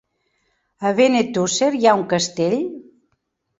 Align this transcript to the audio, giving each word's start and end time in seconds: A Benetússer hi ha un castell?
A 0.91 0.93
Benetússer 1.01 1.71
hi 1.81 1.85
ha 1.91 1.95
un 2.01 2.03
castell? 2.17 2.59